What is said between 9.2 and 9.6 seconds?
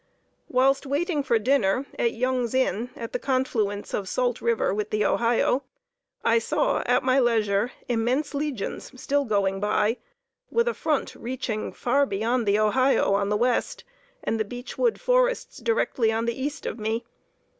going